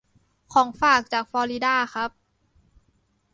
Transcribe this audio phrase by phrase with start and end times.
[0.53, 2.09] ของฝากจากฟลอริดาครับ